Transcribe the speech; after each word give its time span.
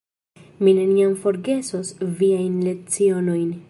Mi 0.67 0.73
neniam 0.77 1.13
forgesos 1.27 1.95
viajn 2.23 2.61
lecionojn. 2.69 3.59